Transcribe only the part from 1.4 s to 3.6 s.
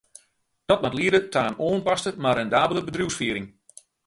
in oanpaste, mar rendabele bedriuwsfiering.